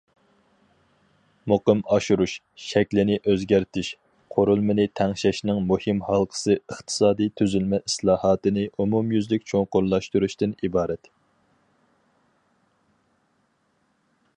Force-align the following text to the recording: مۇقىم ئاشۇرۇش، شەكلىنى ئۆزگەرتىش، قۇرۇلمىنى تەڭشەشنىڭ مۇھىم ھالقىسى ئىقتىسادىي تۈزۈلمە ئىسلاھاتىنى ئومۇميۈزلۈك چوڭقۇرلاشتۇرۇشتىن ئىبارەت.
مۇقىم 1.51 1.81
ئاشۇرۇش، 1.95 2.33
شەكلىنى 2.67 3.17
ئۆزگەرتىش، 3.33 3.91
قۇرۇلمىنى 4.37 4.87
تەڭشەشنىڭ 5.01 5.61
مۇھىم 5.73 6.01
ھالقىسى 6.09 6.57
ئىقتىسادىي 6.61 7.31
تۈزۈلمە 7.41 7.83
ئىسلاھاتىنى 7.83 8.67
ئومۇميۈزلۈك 8.73 9.49
چوڭقۇرلاشتۇرۇشتىن 9.55 10.57
ئىبارەت. 10.69 11.13